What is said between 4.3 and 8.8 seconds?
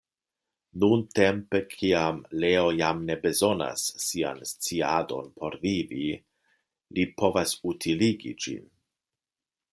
sciadon por vivi, li povas utiligi ĝin.